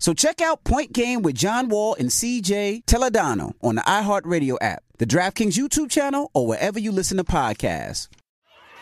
[0.00, 4.82] So check out Point Game with John Wall and CJ Toledano on the iHeartRadio app,
[4.96, 8.08] the DraftKings YouTube channel, or wherever you listen to podcasts.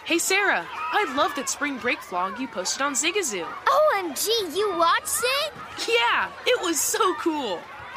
[0.05, 3.45] Hey Sarah, I love that spring break vlog you posted on Zigazoo.
[3.45, 5.53] OMG, you watched it?
[5.89, 7.61] Yeah, it was so cool.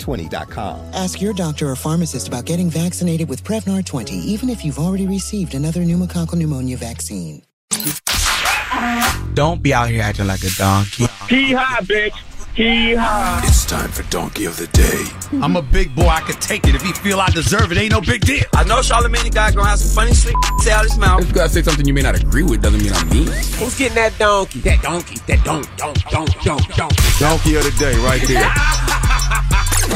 [0.00, 0.94] Prevnar20.com.
[0.94, 5.06] Ask your doctor or pharmacist about getting vaccinated with Prevnar 20, even if you've already
[5.06, 7.42] received another pneumococcal pneumonia vaccine.
[9.34, 11.06] Don't be out here acting like a donkey.
[11.28, 12.12] Hee haw, bitch.
[12.54, 13.40] Hee haw.
[13.44, 15.04] It's time for Donkey of the Day.
[15.40, 16.08] I'm a big boy.
[16.08, 16.74] I can take it.
[16.74, 18.42] If he feel I deserve it, ain't no big deal.
[18.54, 21.22] I know Charlamagne guy gonna have some funny shit say out his mouth.
[21.22, 23.26] If you gotta say something you may not agree with, doesn't mean I'm mean.
[23.26, 24.60] Who's getting that donkey?
[24.60, 25.16] That donkey.
[25.28, 26.92] That donk, donk, donk, donk, donk.
[27.20, 29.06] Donkey of the Day, right there.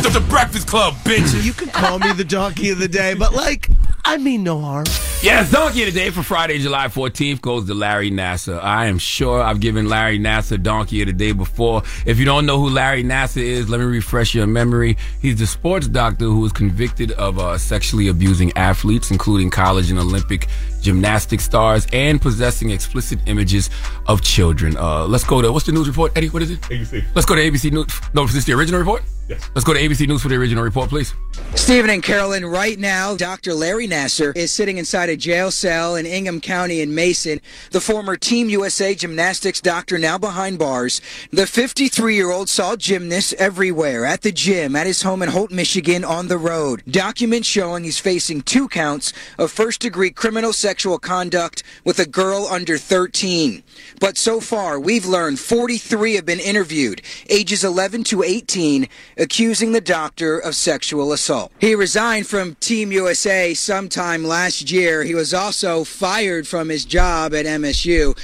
[0.03, 1.43] the, the Breakfast Club, bitch.
[1.45, 3.69] You can call me the donkey of the day, but like,
[4.05, 4.85] I mean no harm.
[5.23, 8.63] Yes, donkey of the day for Friday, July 14th goes to Larry Nassar.
[8.63, 11.83] I am sure I've given Larry Nassar donkey of the day before.
[12.05, 14.99] If you don't know who Larry Nassar is, let me refresh your memory.
[15.23, 19.99] He's the sports doctor who was convicted of uh, sexually abusing athletes, including college and
[19.99, 20.49] Olympic
[20.83, 23.71] gymnastic stars, and possessing explicit images
[24.07, 24.77] of children.
[24.77, 26.29] Uh, let's go to what's the news report, Eddie?
[26.29, 26.61] What is it?
[26.63, 27.03] ABC.
[27.15, 27.87] Let's go to ABC News.
[28.13, 29.03] No, is this the original report?
[29.29, 29.49] Yes.
[29.55, 31.15] Let's go to ABC News for the original report, please.
[31.55, 33.55] Stephen and Carolyn, right now, Dr.
[33.55, 37.41] Larry Nassar is sitting inside a jail cell in Ingham County in Mason.
[37.71, 41.01] The former Team USA gymnastics doctor now behind bars.
[41.31, 45.51] The 53 year old saw gymnasts everywhere at the gym, at his home in Holt,
[45.51, 46.83] Michigan, on the road.
[46.91, 52.47] Documents showing he's facing two counts of first degree criminal sexual conduct with a girl
[52.51, 53.63] under 13.
[54.01, 57.01] But so far, we've learned 43 have been interviewed,
[57.31, 61.53] ages 11 to 18, accusing the doctor of sexual assault.
[61.59, 65.05] He resigned from Team USA sometime last year.
[65.05, 68.17] He was also fired from his job at MSU.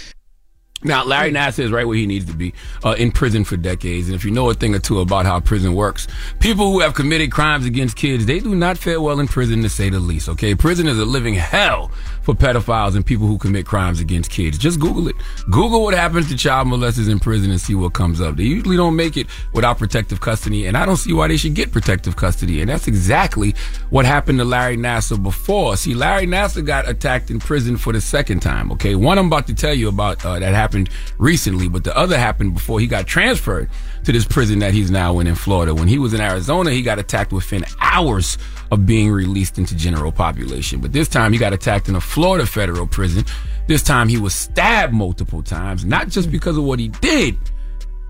[0.82, 4.08] Now, Larry Nassar is right where he needs to be, uh, in prison for decades.
[4.08, 6.06] And if you know a thing or two about how prison works,
[6.38, 9.68] people who have committed crimes against kids, they do not fare well in prison to
[9.68, 10.54] say the least, okay?
[10.54, 11.90] Prison is a living hell
[12.22, 14.56] for pedophiles and people who commit crimes against kids.
[14.56, 15.16] Just Google it.
[15.50, 18.36] Google what happens to child molesters in prison and see what comes up.
[18.36, 21.54] They usually don't make it without protective custody, and I don't see why they should
[21.54, 22.60] get protective custody.
[22.60, 23.54] And that's exactly
[23.90, 25.76] what happened to Larry Nassar before.
[25.76, 28.94] See, Larry Nassar got attacked in prison for the second time, okay?
[28.94, 30.69] One I'm about to tell you about uh, that happened
[31.18, 33.68] recently, but the other happened before he got transferred
[34.04, 35.74] to this prison that he's now in in Florida.
[35.74, 38.38] When he was in Arizona, he got attacked within hours
[38.70, 40.80] of being released into general population.
[40.80, 43.24] But this time he got attacked in a Florida federal prison.
[43.66, 47.36] This time he was stabbed multiple times, not just because of what he did,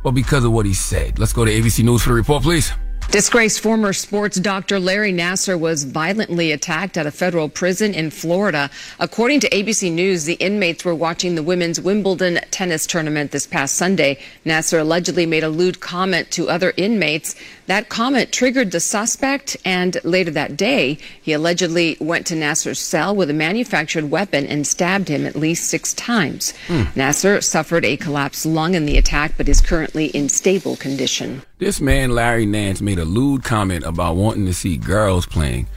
[0.03, 1.19] but because of what he said.
[1.19, 2.73] Let's go to ABC News for the report, please.
[3.11, 8.71] Disgraced former sports doctor Larry Nassar was violently attacked at a federal prison in Florida.
[9.01, 13.75] According to ABC News, the inmates were watching the women's Wimbledon tennis tournament this past
[13.75, 14.21] Sunday.
[14.47, 17.35] Nassar allegedly made a lewd comment to other inmates.
[17.71, 23.15] That comment triggered the suspect, and later that day, he allegedly went to Nassar's cell
[23.15, 26.53] with a manufactured weapon and stabbed him at least six times.
[26.67, 26.83] Hmm.
[26.97, 31.43] Nassar suffered a collapsed lung in the attack, but is currently in stable condition.
[31.59, 35.69] This man, Larry Nance, made a lewd comment about wanting to see girls playing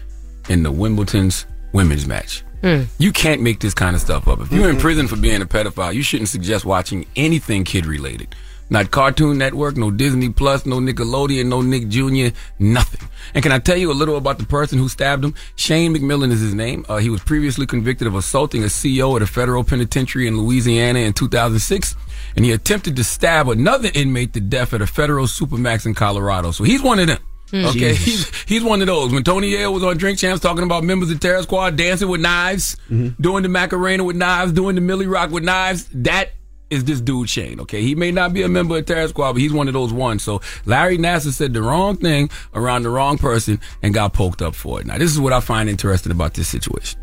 [0.49, 2.43] in the Wimbledon's women's match.
[2.61, 2.85] Hmm.
[2.97, 4.41] You can't make this kind of stuff up.
[4.41, 4.81] If you're in mm-hmm.
[4.81, 8.33] prison for being a pedophile, you shouldn't suggest watching anything kid related.
[8.73, 13.07] Not Cartoon Network, no Disney Plus, no Nickelodeon, no Nick Jr., nothing.
[13.35, 15.35] And can I tell you a little about the person who stabbed him?
[15.55, 16.83] Shane McMillan is his name.
[16.89, 20.97] Uh, he was previously convicted of assaulting a CEO at a federal penitentiary in Louisiana
[20.97, 21.95] in 2006.
[22.35, 26.49] And he attempted to stab another inmate to death at a federal supermax in Colorado.
[26.49, 27.19] So he's one of them.
[27.51, 27.65] Hmm.
[27.65, 29.13] Okay, he's he's one of those.
[29.13, 32.21] When Tony Yayo was on Drink Champs talking about members of Terror Squad dancing with
[32.21, 36.31] knives, doing the Macarena with knives, doing the Millie Rock with knives, that
[36.73, 37.59] is this dude Shane.
[37.61, 39.93] Okay, he may not be a member of Terror Squad, but he's one of those
[39.93, 40.23] ones.
[40.23, 44.55] So Larry Nassar said the wrong thing around the wrong person and got poked up
[44.55, 44.85] for it.
[44.85, 46.99] Now this is what I find interesting about this situation.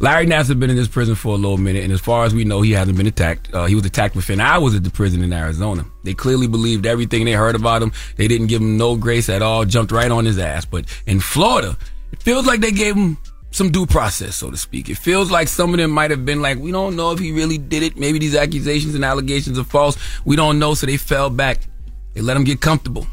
[0.00, 2.44] Larry Nassar been in this prison for a little minute, and as far as we
[2.44, 3.54] know, he hasn't been attacked.
[3.54, 5.84] Uh, he was attacked within hours at the prison in Arizona.
[6.02, 7.92] They clearly believed everything they heard about him.
[8.16, 10.64] They didn't give him no grace at all, jumped right on his ass.
[10.64, 11.76] But in Florida,
[12.10, 13.16] it feels like they gave him
[13.52, 14.88] some due process, so to speak.
[14.88, 17.32] It feels like some of them might have been like, we don't know if he
[17.32, 17.96] really did it.
[17.96, 19.96] Maybe these accusations and allegations are false.
[20.24, 21.60] We don't know, so they fell back.
[22.14, 23.06] They let him get comfortable.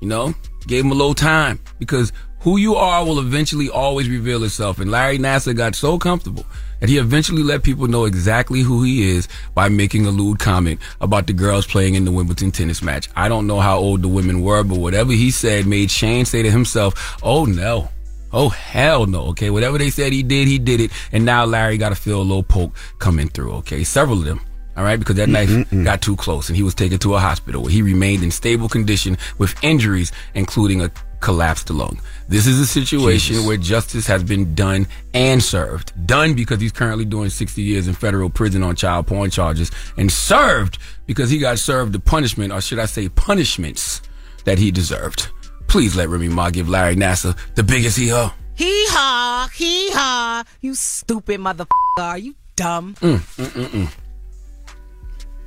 [0.00, 0.34] You know,
[0.66, 4.78] gave him a little time because who you are will eventually always reveal itself.
[4.78, 6.46] And Larry Nassar got so comfortable
[6.80, 10.80] that he eventually let people know exactly who he is by making a lewd comment
[11.02, 13.10] about the girls playing in the Wimbledon tennis match.
[13.14, 16.42] I don't know how old the women were, but whatever he said made Shane say
[16.42, 17.90] to himself, oh no.
[18.32, 19.50] Oh hell no, okay.
[19.50, 20.90] Whatever they said he did, he did it.
[21.12, 23.84] And now Larry got to feel a little poke coming through, okay.
[23.84, 24.40] Several of them.
[24.76, 25.84] All right, because that mm, knife mm, mm.
[25.84, 28.68] got too close and he was taken to a hospital where he remained in stable
[28.68, 30.90] condition with injuries, including a
[31.20, 32.00] collapsed lung.
[32.28, 35.92] This is a situation where justice has been done and served.
[36.06, 40.10] Done because he's currently doing 60 years in federal prison on child porn charges, and
[40.10, 44.00] served because he got served the punishment, or should I say punishments,
[44.44, 45.28] that he deserved.
[45.70, 48.34] Please let Remy Ma give Larry Nassar the biggest hee haw.
[48.56, 50.42] Hee haw, hee haw.
[50.60, 51.66] You stupid motherfucker.
[51.98, 52.94] Are you dumb?
[53.00, 53.88] Mm, mm, mm, mm.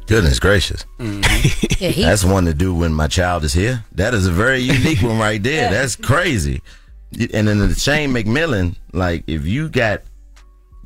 [0.07, 0.85] Goodness gracious.
[1.79, 3.83] Yeah, he- That's one to do when my child is here.
[3.93, 5.69] That is a very unique one right there.
[5.69, 6.61] That's crazy.
[7.33, 10.03] And then the Shane McMillan, like if you got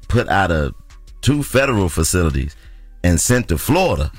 [0.07, 0.73] put out of
[1.21, 2.55] two federal facilities
[3.03, 4.11] and sent to Florida,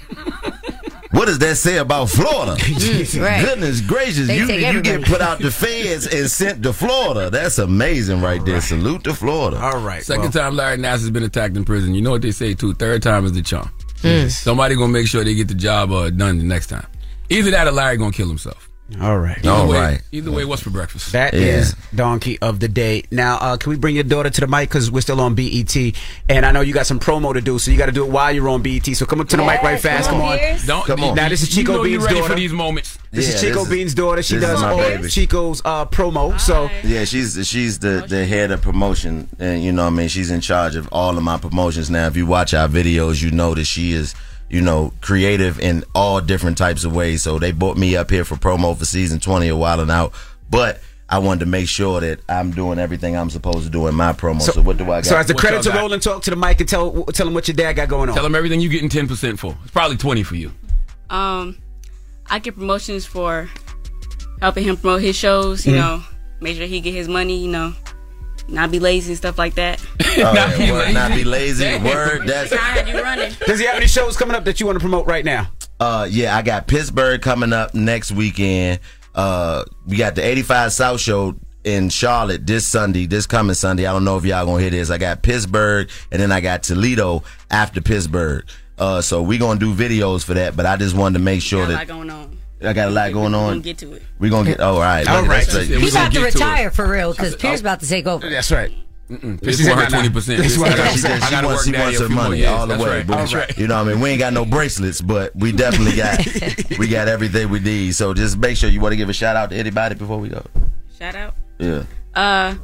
[1.19, 2.57] what does that say about Florida?
[2.79, 3.45] Mm, right.
[3.45, 7.29] Goodness gracious, They you you get put out the feds and sent to Florida.
[7.29, 8.61] That's amazing right there.
[8.61, 9.59] Salute to Florida.
[9.61, 10.03] All right.
[10.03, 11.95] Second time Larry Nassar's been attacked in prison.
[11.95, 12.75] You know what they say too.
[12.75, 13.69] Third time is the charm.
[14.03, 14.31] Mm.
[14.31, 16.87] Somebody gonna make sure they get the job uh, done the next time.
[17.31, 18.71] Either that or Larry gonna kill himself.
[19.03, 19.37] All right.
[19.45, 21.13] Either way, Either way, what's for breakfast?
[21.13, 23.05] That is Donkey of the Day.
[23.11, 25.77] Now, uh, can we bring your daughter to the mic because we're still on BET,
[26.31, 28.11] and I know you got some promo to do, so you got to do it
[28.11, 28.87] while you're on BET.
[28.97, 30.09] So come up to the mic right fast.
[30.09, 30.39] Come on.
[30.67, 31.15] Don't, Come on.
[31.15, 32.29] Now this is you Chico know Bean's ready daughter.
[32.31, 32.99] for these moments.
[33.11, 34.23] This is Chico this is- Bean's daughter.
[34.23, 35.09] She does my all baby.
[35.11, 36.41] Chico's uh, promo.
[36.41, 40.09] So Yeah, she's she's the the head of promotion, and you know, what I mean,
[40.09, 41.91] she's in charge of all of my promotions.
[41.91, 44.15] Now, if you watch our videos, you know that she is,
[44.51, 47.23] you know, creative in all different types of ways.
[47.23, 50.13] So they brought me up here for promo for season twenty a Wild 'N Out,
[50.51, 50.81] but.
[51.11, 54.13] I wanted to make sure that I'm doing everything I'm supposed to do in my
[54.13, 54.43] promo.
[54.43, 55.07] So, what do I got?
[55.07, 57.49] So as the credits are rolling, talk to the mic and tell tell them what
[57.49, 58.15] your dad got going on.
[58.15, 59.57] Tell him everything you're getting ten percent for.
[59.63, 60.53] It's probably twenty for you.
[61.09, 61.57] Um,
[62.29, 63.49] I get promotions for
[64.43, 65.65] helping him promote his shows.
[65.67, 65.77] You Mhm.
[65.77, 66.03] know,
[66.43, 67.39] make sure he get his money.
[67.43, 67.73] You know,
[68.49, 69.85] not be lazy and stuff like that.
[70.21, 71.79] Oh, yeah, word, not be lazy.
[71.79, 72.51] Word, that's.
[72.51, 73.33] Tired you running.
[73.47, 75.49] Does he have any shows coming up that you want to promote right now?
[75.79, 78.81] Uh, yeah, I got Pittsburgh coming up next weekend.
[79.15, 83.87] Uh, we got the 85 South Show in Charlotte this Sunday, this coming Sunday.
[83.87, 84.91] I don't know if y'all gonna hear this.
[84.91, 88.45] I got Pittsburgh and then I got Toledo after Pittsburgh.
[88.79, 91.61] Uh, so we gonna do videos for that, but I just wanted to make sure
[91.67, 92.38] Got a that lot going on.
[92.63, 93.45] I got a lot going on.
[93.45, 94.03] We're gonna get to it.
[94.19, 94.61] We're gonna get.
[94.61, 95.07] Oh, all right.
[95.09, 95.47] All Look, right.
[95.47, 97.89] that's- He's He's gonna about to get to retire for real because Pierre's about to
[97.89, 98.29] take over.
[98.29, 98.73] That's right.
[99.41, 100.45] Piss for her twenty percent.
[100.45, 102.51] She, I just- she gotta wants, she wants her money years.
[102.51, 102.97] all the That's way.
[102.99, 103.07] right.
[103.07, 103.57] But right.
[103.59, 106.89] You know, what I mean, we ain't got no bracelets, but we definitely got we
[106.89, 107.95] got everything we need.
[107.95, 110.29] So just make sure you want to give a shout out to anybody before we
[110.29, 110.45] go.
[110.99, 111.35] Shout out.
[111.59, 111.85] Yeah.
[112.15, 112.55] Uh,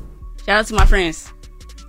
[0.44, 1.32] shout out to my friends.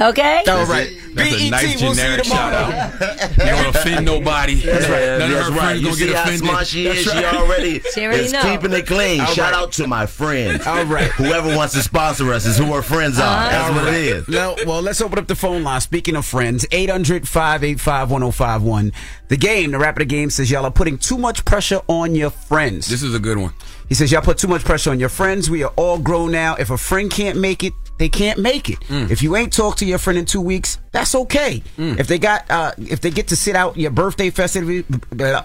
[0.02, 0.44] Okay.
[0.50, 0.90] All right.
[1.14, 2.75] That's a BET, nice we'll see you generic shout tomorrow.
[2.75, 3.30] out.
[3.38, 4.56] You don't offend nobody.
[4.56, 5.20] That's right.
[5.20, 5.58] None of her right.
[5.60, 6.40] friends You gonna see get how offended.
[6.42, 7.06] smart she is.
[7.06, 8.42] That's She already, She already is know.
[8.42, 9.22] keeping it clean.
[9.22, 9.62] All Shout right.
[9.62, 10.68] out to my friends.
[10.68, 11.10] All right.
[11.12, 13.22] Whoever wants to sponsor us is who our friends are.
[13.38, 13.50] Uh-huh.
[13.50, 14.28] That's what it is.
[14.28, 15.80] No, well, let's open up the phone line.
[15.80, 18.92] Speaking of friends, 800 585 1051.
[19.30, 22.16] The game, the rapper of the game says y'all are putting too much pressure on
[22.16, 22.88] your friends.
[22.88, 23.54] This is a good one.
[23.88, 25.50] He says y'all put too much pressure on your friends.
[25.50, 26.56] We are all grown now.
[26.56, 28.80] If a friend can't make it, they can't make it.
[28.82, 29.10] Mm.
[29.10, 31.64] If you ain't talked to your friend in two weeks, that's okay.
[31.78, 34.84] If they got, uh, if they get to sit out your birthday festivities,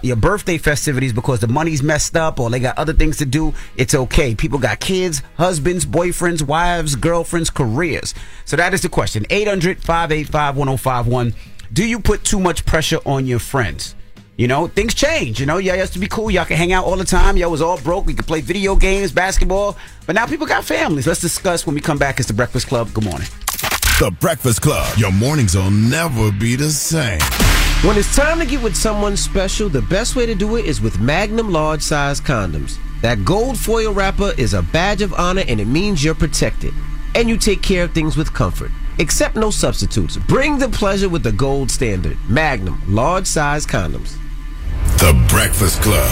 [0.01, 3.53] your birthday festivities because the money's messed up or they got other things to do,
[3.77, 4.35] it's okay.
[4.35, 8.13] People got kids, husbands, boyfriends, wives, girlfriends, careers.
[8.45, 9.25] So that is the question.
[9.29, 11.33] 800 585 1051.
[11.73, 13.95] Do you put too much pressure on your friends?
[14.41, 15.39] You know, things change.
[15.39, 16.31] You know, y'all used to be cool.
[16.31, 17.37] Y'all can hang out all the time.
[17.37, 18.07] Y'all was all broke.
[18.07, 19.77] We could play video games, basketball.
[20.07, 21.05] But now people got families.
[21.05, 22.17] Let's discuss when we come back.
[22.17, 22.91] It's the Breakfast Club.
[22.91, 23.27] Good morning.
[23.99, 24.97] The Breakfast Club.
[24.97, 27.19] Your mornings will never be the same.
[27.83, 30.81] When it's time to get with someone special, the best way to do it is
[30.81, 32.79] with Magnum large size condoms.
[33.03, 36.73] That gold foil wrapper is a badge of honor and it means you're protected.
[37.13, 38.71] And you take care of things with comfort.
[38.97, 40.17] Accept no substitutes.
[40.17, 42.17] Bring the pleasure with the gold standard.
[42.27, 44.17] Magnum large size condoms.
[45.01, 46.11] The Breakfast Club.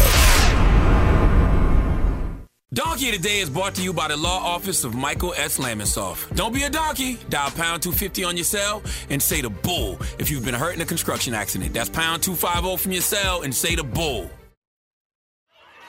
[2.74, 5.60] Donkey today is brought to you by the law office of Michael S.
[5.60, 6.36] Lamonsoff.
[6.36, 7.19] Don't be a donkey.
[7.29, 8.81] Dial pound 250 on your cell
[9.12, 11.72] and say the bull if you've been hurt in a construction accident.
[11.72, 14.27] That's pound 250 from your cell and say the bull.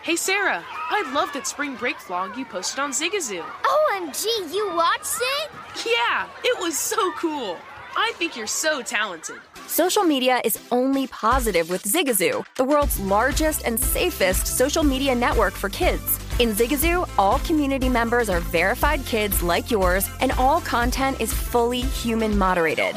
[0.02, 3.42] Hey Sarah, I love that spring break vlog you posted on Zigazoo.
[3.42, 5.50] OMG, you watched it?
[5.86, 7.56] Yeah, it was so cool.
[7.96, 9.36] I think you're so talented.
[9.66, 15.52] Social media is only positive with Zigazoo, the world's largest and safest social media network
[15.52, 16.18] for kids.
[16.38, 21.80] In Zigazoo, all community members are verified kids like yours, and all content is fully
[21.82, 22.96] human moderated.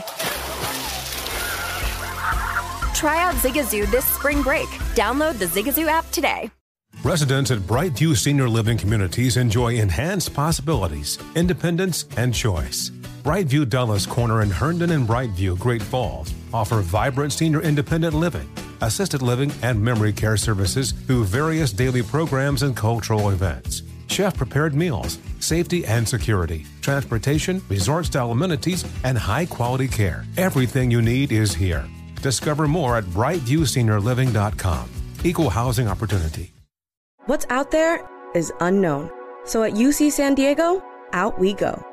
[2.95, 4.67] Try out Zigazoo this spring break.
[4.95, 6.50] Download the Zigazoo app today.
[7.03, 12.91] Residents at Brightview Senior Living Communities enjoy enhanced possibilities, independence, and choice.
[13.23, 18.49] Brightview Dulles Corner in Herndon and Brightview, Great Falls, offer vibrant senior independent living,
[18.81, 23.83] assisted living, and memory care services through various daily programs and cultural events.
[24.07, 30.25] Chef prepared meals, safety and security, transportation, resort style amenities, and high quality care.
[30.35, 31.87] Everything you need is here.
[32.21, 34.89] Discover more at brightviewseniorliving.com.
[35.23, 36.51] Equal housing opportunity.
[37.27, 39.09] What's out there is unknown.
[39.45, 41.92] So at UC San Diego, out we go.